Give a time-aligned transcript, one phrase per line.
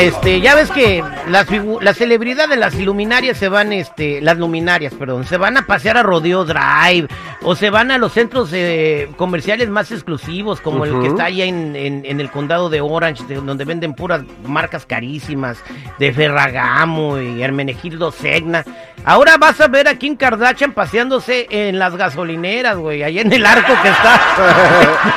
[0.00, 1.46] este, ya ves que las,
[1.80, 6.02] las celebridades, las luminarias se van, este, las luminarias, perdón, se van a pasear a
[6.02, 7.08] Rodeo Drive
[7.42, 11.44] o se van a los centros eh, comerciales más exclusivos, como el que está allá
[11.44, 15.58] en, en- en el condado de Orange, de- donde venden puras marcas carísimas,
[15.98, 18.64] de Ferragamo y Hermenegildo Segna.
[19.04, 23.46] Ahora vas a ver a Kim Kardashian paseándose en las gasolineras, güey, allá en el
[23.46, 24.20] arco que está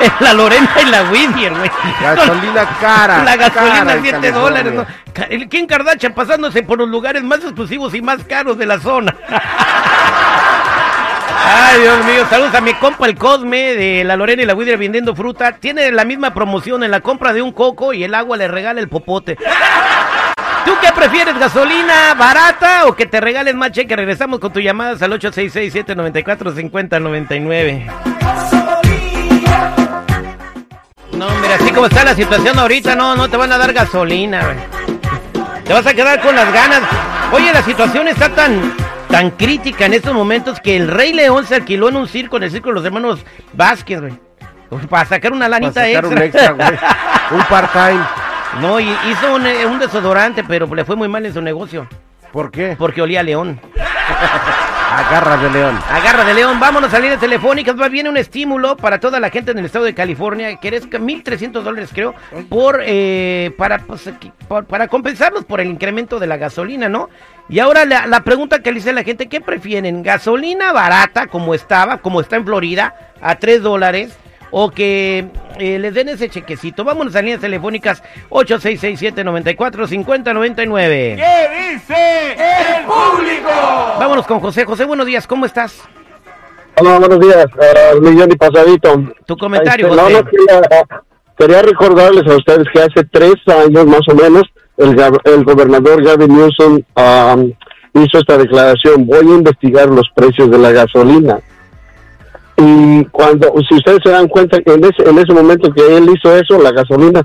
[0.00, 1.70] en la Lorena y la Whittier, güey.
[2.00, 3.24] Gasolina cara.
[3.24, 4.32] La gasolina cara en 7 California.
[4.32, 4.72] dólares.
[4.74, 5.48] ¿no?
[5.48, 9.14] Kim Kardashian pasándose por los lugares más exclusivos y más caros de la zona.
[11.46, 14.76] Ay, Dios mío, saludos a mi compa el Cosme de la Lorena y la Huidra
[14.76, 15.52] vendiendo fruta.
[15.52, 18.80] Tiene la misma promoción en la compra de un coco y el agua le regala
[18.80, 19.36] el popote.
[20.64, 23.94] ¿Tú qué prefieres, gasolina barata o que te regalen más cheque?
[23.94, 27.92] Regresamos con tus llamadas al 866-794-5099.
[31.12, 34.44] No, mira, así como está la situación ahorita, no, no te van a dar gasolina,
[34.44, 34.83] güey.
[35.64, 36.82] Te vas a quedar con las ganas.
[37.32, 38.74] Oye, la situación está tan,
[39.08, 42.44] tan crítica en estos momentos que el Rey León se alquiló en un circo, en
[42.44, 44.12] el circo de los hermanos Vázquez, güey.
[44.88, 46.08] Para sacar una Para lanita sacar extra.
[46.08, 46.78] un extra, güey.
[47.30, 48.00] Un part-time.
[48.60, 51.88] No, y hizo un, eh, un desodorante, pero le fue muy mal en su negocio.
[52.32, 52.76] ¿Por qué?
[52.78, 53.60] Porque olía a león.
[54.96, 55.78] Agarra de león.
[55.90, 57.78] Agarra de león, vámonos a líneas telefónicas.
[57.80, 60.88] Va viene un estímulo para toda la gente en el estado de California, que es
[60.88, 62.14] 1.300 dólares, creo,
[62.48, 64.08] por, eh, para, pues,
[64.48, 67.08] por- para compensarlos por el incremento de la gasolina, ¿no?
[67.48, 70.02] Y ahora la, la pregunta que le hice a la gente, ¿qué prefieren?
[70.02, 74.16] ¿Gasolina barata, como estaba, como está en Florida, a 3 dólares?
[74.56, 75.26] O que
[75.58, 76.84] eh, les den ese chequecito.
[76.84, 81.16] Vámonos a líneas telefónicas 8667-945099.
[81.16, 82.36] ¿Qué dice
[82.78, 83.48] el público?
[83.98, 84.64] Vámonos con José.
[84.64, 85.82] José, buenos días, ¿cómo estás?
[86.76, 87.46] Hola, buenos días.
[87.56, 89.02] Uh, millón y pasadito.
[89.26, 90.12] Tu comentario, Este, José.
[90.12, 90.60] no, quería,
[91.36, 94.44] quería recordarles a ustedes que hace tres años más o menos
[94.76, 97.52] el, gab- el gobernador Gavin Newsom um,
[97.94, 99.04] hizo esta declaración.
[99.06, 101.38] Voy a investigar los precios de la gasolina.
[102.56, 106.08] Y cuando, si ustedes se dan cuenta que en ese, en ese momento que él
[106.14, 107.22] hizo eso, la gasolina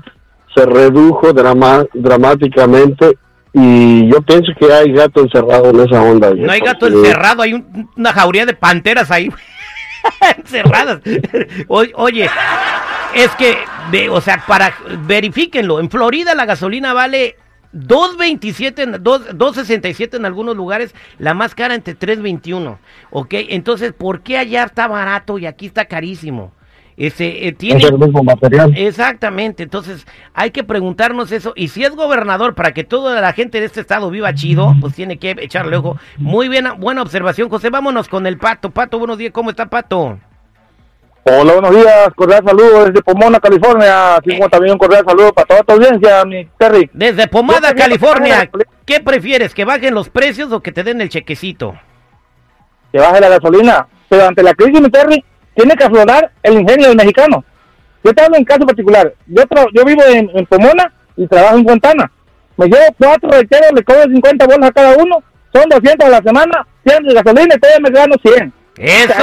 [0.54, 3.16] se redujo drama, dramáticamente.
[3.52, 6.32] Y yo pienso que hay gato encerrado en esa onda.
[6.34, 9.28] No hay gato encerrado, hay un- una jauría de panteras ahí.
[10.38, 11.00] Encerradas.
[11.68, 12.28] O- Oye,
[13.14, 13.56] es que,
[14.08, 14.72] o sea, para,
[15.06, 17.36] verifíquenlo, en Florida la gasolina vale
[17.72, 22.78] 2.27, en- dos- 2.67 en algunos lugares, la más cara entre 3.21,
[23.10, 23.34] ¿ok?
[23.50, 26.52] Entonces, ¿por qué allá está barato y aquí está carísimo?
[26.96, 27.78] Ese, eh, tiene...
[27.82, 28.74] Es el mismo material.
[28.76, 31.54] Exactamente, entonces hay que preguntarnos eso.
[31.56, 34.94] Y si es gobernador para que toda la gente de este estado viva chido, pues
[34.94, 35.96] tiene que echarle ojo.
[36.18, 37.70] Muy bien, buena observación, José.
[37.70, 38.70] Vámonos con el Pato.
[38.70, 40.18] Pato, buenos días, ¿cómo está Pato?
[41.24, 42.08] Hola, buenos días.
[42.16, 44.16] Cordial saludo desde Pomona, California.
[44.16, 46.90] Así como también un cordial saludo para toda tu audiencia, mi Terry.
[46.92, 48.50] Desde prefiero California.
[48.86, 51.74] ¿Qué prefieres, que bajen los precios o que te den el chequecito?
[52.90, 53.86] Que baje la gasolina.
[54.08, 55.22] Pero ante la crisis, mi Terry,
[55.54, 57.44] tiene que aflorar el ingenio del mexicano.
[58.02, 59.12] Yo te hablo en caso particular.
[59.26, 62.10] Yo tra- yo vivo en, en Pomona y trabajo en Fontana.
[62.56, 65.22] Me llevo cuatro reteros, le cobro 50 bolas a cada uno.
[65.52, 68.52] Son 200 a la semana, 100 de gasolina y todavía me gano 100.
[68.78, 69.14] ¡Eso!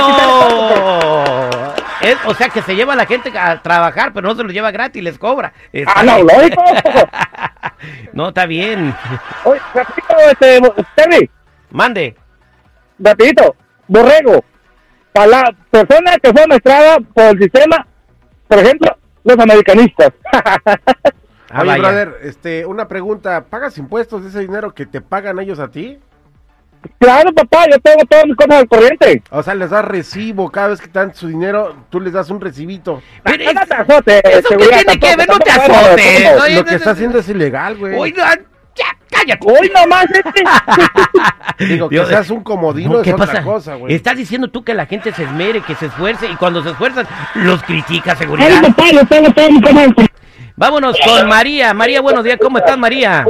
[2.01, 4.53] Es- o sea, que se lleva a la gente a trabajar, pero no se los
[4.53, 5.53] lleva gratis, les cobra.
[5.71, 6.63] Está Ah, no, lógico.
[8.13, 8.93] no, está bien.
[9.43, 10.61] Oye, rapidito, este,
[10.95, 11.29] Terry.
[11.71, 12.15] Mande.
[12.99, 13.55] rapidito,
[13.87, 14.43] Borrego,
[15.13, 17.85] para la persona que fue maestrada por el sistema,
[18.47, 20.11] por ejemplo, los americanistas.
[21.49, 21.81] Ah, Oye, vaya.
[21.81, 23.45] brother, este, una pregunta.
[23.45, 25.97] ¿Pagas impuestos de ese dinero que te pagan ellos a ti?
[26.99, 29.21] Claro, papá, yo tengo todas mis cosas al corriente.
[29.31, 32.29] O sea, les das recibo cada vez que te dan su dinero, tú les das
[32.29, 33.01] un recibito.
[33.23, 35.27] Pero No, no es- te azotes, ¿Eso qué seguridad, tiene que ver?
[35.27, 36.23] No te azotes.
[36.55, 38.11] Lo que no, está no, haciendo es ilegal, güey.
[38.11, 38.23] No,
[38.75, 39.47] ya, cállate.
[39.47, 40.43] Hoy nomás este.
[41.65, 43.41] Digo, que seas un comodino No, es ¿Qué otra pasa?
[43.43, 43.93] cosa, güey.
[43.95, 47.07] Estás diciendo tú que la gente se esmere, que se esfuerce, y cuando se esfuerzan,
[47.35, 48.61] los critica Ay, seguridad.
[48.61, 50.13] papá, yo tengo todas mis cosas al corriente.
[50.55, 51.73] Vámonos con María.
[51.73, 52.37] María, buenos días.
[52.41, 53.25] ¿Cómo estás, María?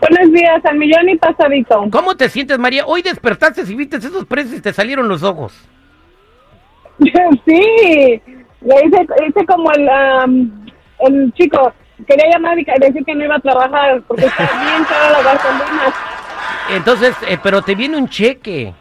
[0.00, 1.84] Buenos días, al millón y pasadito.
[1.90, 2.86] ¿Cómo te sientes, María?
[2.86, 5.52] Hoy despertaste y viste esos precios y te salieron los ojos.
[6.98, 8.22] sí,
[8.62, 10.66] le hice, hice como el, am,
[11.00, 11.72] el chico.
[12.06, 15.94] Quería llamar y decir que no iba a trabajar porque está bien cara la gasolina.
[16.70, 18.72] Entonces, eh, pero te viene un cheque.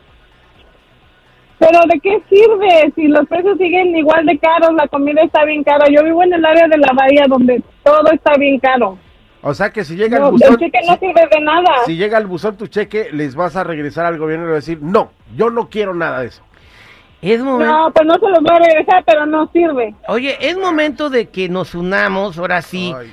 [1.59, 4.73] Pero ¿de qué sirve si los precios siguen igual de caros?
[4.73, 5.85] La comida está bien cara.
[5.89, 8.97] Yo vivo en el área de la bahía donde todo está bien caro.
[9.41, 11.69] O sea, que si llega No, el el buzón, cheque no sirve de nada.
[11.85, 14.63] si llega el buzón tu cheque, les vas a regresar al gobierno y le vas
[14.63, 16.41] a decir, no, yo no quiero nada de eso.
[17.21, 17.73] Es momento.
[17.73, 19.93] No, pues no se los voy a regresar, pero no sirve.
[20.07, 22.93] Oye, es momento de que nos unamos, ahora sí.
[22.97, 23.11] Ay.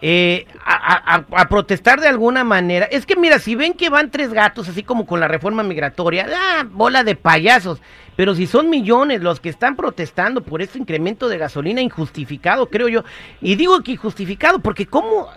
[0.00, 2.86] eh, a, a- a protestar de alguna manera.
[2.86, 6.26] Es que mira, si ven que van tres gatos, así como con la reforma migratoria,
[6.32, 7.82] ah, bola de payasos.
[8.14, 12.86] Pero si son millones los que están protestando por este incremento de gasolina injustificado, creo
[12.88, 13.02] yo.
[13.40, 15.28] Y digo que injustificado porque cómo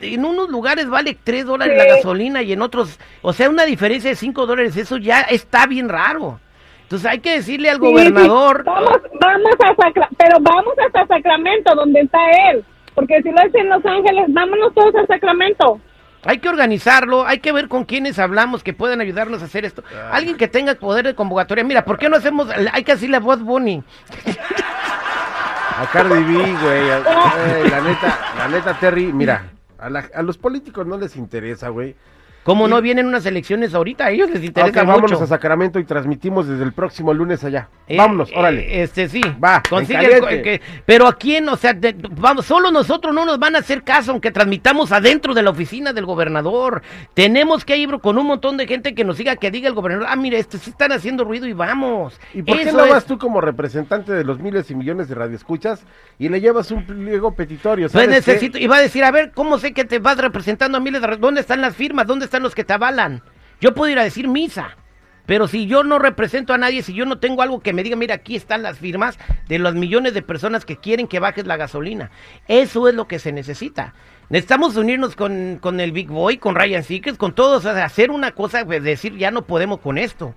[0.00, 4.10] en unos lugares vale 3 dólares la gasolina y en otros, o sea, una diferencia
[4.10, 6.40] de 5 dólares, eso ya está bien raro.
[6.82, 8.64] Entonces hay que decirle al Sí, sí, gobernador...
[8.64, 12.18] Vamos, vamos a Sacra- pero vamos hasta Sacramento, donde está
[12.50, 12.64] él.
[12.96, 15.80] Porque si lo hacen en Los Ángeles, vámonos todos a Sacramento.
[16.24, 19.84] Hay que organizarlo, hay que ver con quiénes hablamos que puedan ayudarnos a hacer esto.
[20.10, 21.62] Alguien que tenga poder de convocatoria.
[21.64, 22.48] Mira, ¿por qué no hacemos?
[22.72, 23.82] Hay que decirle a Bud Bunny.
[25.78, 26.90] A Cardi B, güey.
[26.90, 26.98] a-
[27.60, 29.44] güey, La neta, la neta, Terry, mira,
[29.80, 31.94] a, la- a los políticos no les interesa, güey.
[32.50, 35.22] Como no vienen unas elecciones ahorita, a ellos les Ok, interesa vámonos mucho.
[35.22, 37.68] a Sacramento y transmitimos desde el próximo lunes allá.
[37.86, 38.82] Eh, vámonos, eh, órale.
[38.82, 39.20] este sí.
[39.42, 43.38] Va, Consigue el que- pero a quién, o sea, de- vamos, solo nosotros no nos
[43.38, 46.82] van a hacer caso aunque transmitamos adentro de la oficina del gobernador.
[47.14, 50.08] Tenemos que ir con un montón de gente que nos siga, que diga el gobernador,
[50.10, 52.18] ah, mire, estos sí están haciendo ruido y vamos.
[52.34, 52.90] ¿Y por qué no es.
[52.90, 55.84] vas tú como representante de los miles y millones de radioescuchas
[56.18, 57.84] y le llevas un pliego petitorio?
[57.86, 58.14] Pues ¿sabes qué?
[58.32, 61.00] necesito, y va a decir, a ver, ¿cómo sé que te vas representando a miles
[61.00, 61.16] de...
[61.16, 62.06] ¿Dónde están las firmas?
[62.06, 63.22] ¿Dónde están los que te avalan?
[63.60, 64.76] Yo puedo ir a decir misa,
[65.26, 67.94] pero si yo no represento a nadie, si yo no tengo algo que me diga,
[67.94, 71.56] mira, aquí están las firmas de los millones de personas que quieren que bajes la
[71.56, 72.10] gasolina.
[72.48, 73.94] Eso es lo que se necesita.
[74.28, 78.10] Necesitamos unirnos con, con el Big Boy, con Ryan Seacrest, con todos, o sea, hacer
[78.10, 80.34] una cosa, pues, decir, ya no podemos con esto.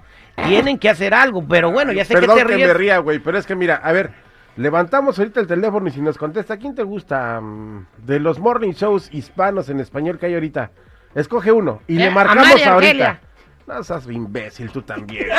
[0.48, 2.68] Tienen que hacer algo, pero bueno, ya sé Perdón que te que ríes.
[2.68, 4.12] me ría, güey, pero es que mira, a ver,
[4.58, 8.74] levantamos ahorita el teléfono y si nos contesta, ¿quién te gusta mm, de los morning
[8.74, 10.72] shows hispanos en español que hay ahorita?
[11.16, 13.20] Escoge uno y Eh, le a marcamos ahorita.
[13.68, 15.28] No seas imbécil, tú también.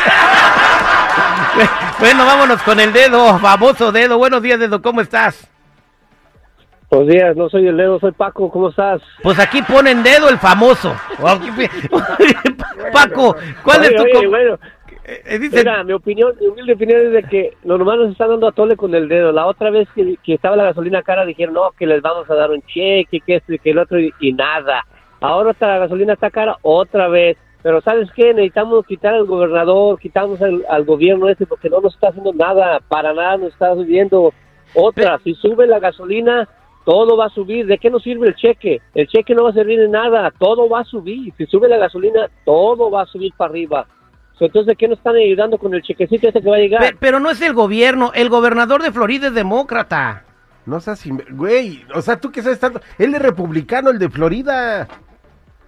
[2.01, 4.19] Bueno, vámonos con el dedo, famoso dedo.
[4.19, 5.49] Buenos días, dedo, ¿cómo estás?
[6.91, 9.01] Buenos días, no soy el Leo, soy Paco, ¿cómo estás?
[9.23, 10.95] Pues aquí ponen dedo el famoso.
[12.93, 14.59] Paco, ¿cuál Oye, es tu oye, bueno,
[15.05, 18.11] eh, eh, dice- mira, mi opinión, mi humilde opinión es de que lo normal nos
[18.13, 19.33] están dando a tole con el dedo.
[19.33, 22.35] La otra vez que, que estaba la gasolina cara dijeron, no, que les vamos a
[22.35, 24.85] dar un cheque, que esto y que el otro, y, y nada.
[25.25, 27.37] Ahora está la gasolina está cara otra vez.
[27.63, 28.35] Pero ¿sabes qué?
[28.35, 32.81] Necesitamos quitar al gobernador, quitamos al, al gobierno ese porque no nos está haciendo nada,
[32.89, 34.35] para nada nos está subiendo
[34.75, 35.19] otra.
[35.25, 36.47] Si sube la gasolina,
[36.85, 37.67] todo va a subir.
[37.67, 38.83] ¿De qué nos sirve el cheque?
[38.95, 41.33] El cheque no va a servir de nada, todo va a subir.
[41.39, 43.87] Si sube la gasolina, todo va a subir para arriba.
[44.39, 46.81] Entonces, ¿de qué nos están ayudando con el chequecito ese que va a llegar?
[46.83, 50.25] Pe- pero no es el gobierno, el gobernador de Florida es demócrata.
[50.67, 54.89] No seas güey, o sea, tú que sabes tanto, él es republicano, el de Florida.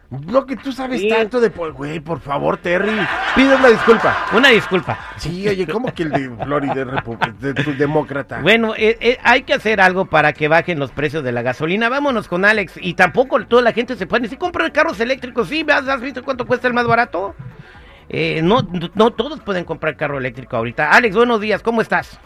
[0.08, 1.08] No que tú sabes Sí.
[1.08, 2.92] tanto de, por- güey, por favor, Terry,
[3.34, 4.16] pide una disculpa.
[4.36, 4.96] Una disculpa.
[5.16, 8.40] Sí, oye, ¿cómo que el de Florida de- de- demócrata?
[8.40, 11.88] Bueno, eh, eh, hay que hacer algo para que bajen los precios de la gasolina.
[11.88, 12.74] Vámonos con Alex.
[12.80, 15.48] Y tampoco toda la gente se puede decir, compra carros eléctricos.
[15.48, 17.34] Sí, ¿has has visto cuánto cuesta el más barato?
[18.08, 18.60] Eh, no,
[18.94, 20.92] no todos pueden comprar carro eléctrico ahorita.
[20.92, 22.20] Alex, buenos días, ¿cómo estás?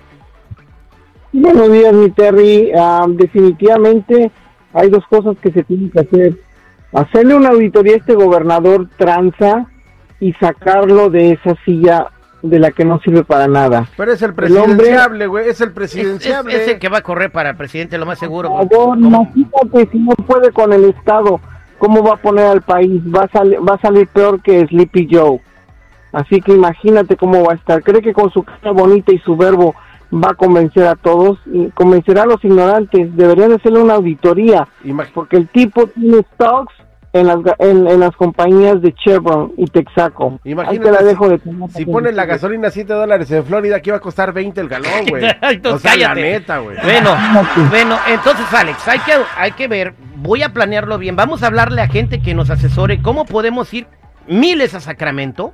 [1.32, 2.72] Buenos días, mi Terry.
[2.76, 4.30] Ah, definitivamente
[4.74, 6.36] hay dos cosas que se tienen que hacer.
[6.92, 9.66] Hacerle una auditoría a este gobernador tranza
[10.18, 12.08] y sacarlo de esa silla
[12.42, 13.86] de la que no sirve para nada.
[13.96, 16.62] Pero es el presidenciable, güey, es el Es, es, presidenciable.
[16.62, 18.48] es el que va a correr para presidente, lo más seguro.
[18.48, 18.98] Por favor,
[19.92, 21.40] si no puede con el Estado,
[21.78, 23.00] ¿cómo va a poner al país?
[23.04, 25.40] Va a, sali- va a salir peor que Sleepy Joe.
[26.12, 27.82] Así que imagínate cómo va a estar.
[27.84, 29.74] ¿Cree que con su cara bonita y su verbo
[30.12, 31.38] va a convencer a todos?
[31.46, 33.14] Y convencerá a los ignorantes.
[33.16, 34.66] Deberían hacerle una auditoría.
[35.14, 36.74] Porque el tipo tiene stocks
[37.12, 40.38] en las, ga- en, en las compañías de Chevron y Texaco.
[40.44, 41.40] Ahí Imagínate te la si- dejo de
[41.74, 44.60] Si ponen la que- gasolina a 7 dólares en Florida, aquí va a costar 20
[44.60, 45.24] el galón, güey.
[45.42, 46.20] Entonces, o sea, cállate.
[46.20, 46.76] la neta, güey.
[46.84, 47.10] Bueno,
[47.68, 51.82] bueno, entonces Alex, hay que, hay que ver, voy a planearlo bien, vamos a hablarle
[51.82, 53.88] a gente que nos asesore cómo podemos ir
[54.28, 55.52] miles a Sacramento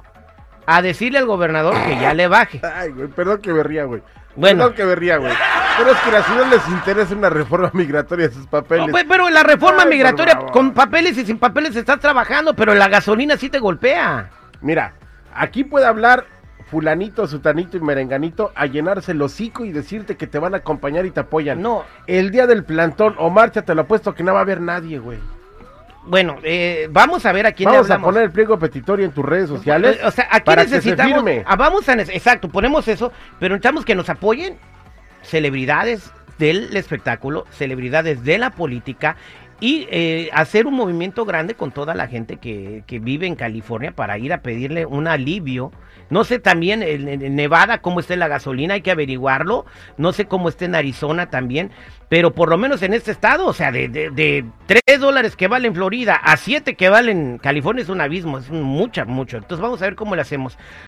[0.66, 2.60] a decirle al gobernador que ya le baje.
[2.62, 4.02] Ay, güey, perdón que me ría, güey.
[4.34, 4.64] Bueno.
[4.64, 5.32] Perdón que me ría, güey.
[5.78, 8.86] Pero es que a si no les interesa una reforma migratoria a sus papeles.
[8.86, 12.74] No, pues, pero la reforma Ay, migratoria con papeles y sin papeles estás trabajando, pero
[12.74, 14.30] la gasolina sí te golpea.
[14.60, 14.94] Mira,
[15.34, 16.26] aquí puede hablar
[16.70, 21.06] fulanito, sutanito y merenganito a llenarse el hocico y decirte que te van a acompañar
[21.06, 21.62] y te apoyan.
[21.62, 21.84] No.
[22.06, 24.98] El día del plantón o marcha te lo apuesto que no va a haber nadie,
[24.98, 25.18] güey.
[26.06, 29.12] Bueno, eh, vamos a ver a quién Vamos le a poner el pliego petitorio en
[29.12, 29.98] tus redes sociales.
[30.04, 31.14] O sea, aquí para que se necesitamos.
[31.14, 31.42] firme.
[31.46, 31.94] ah, vamos a.
[31.94, 34.56] Exacto, ponemos eso, pero necesitamos que nos apoyen
[35.22, 39.16] celebridades del espectáculo, celebridades de la política,
[39.60, 43.92] y eh, hacer un movimiento grande con toda la gente que, que vive en California
[43.92, 45.72] para ir a pedirle un alivio.
[46.08, 49.64] No sé también en, Nevada cómo está la gasolina, hay que averiguarlo.
[49.96, 51.70] No sé cómo está en Arizona también.
[52.08, 55.48] Pero por lo menos en este estado, o sea, de, de, de 3 dólares que
[55.48, 59.38] vale en Florida a 7 que vale en California es un abismo, es mucha, mucho.
[59.38, 60.56] Entonces vamos a ver cómo le hacemos.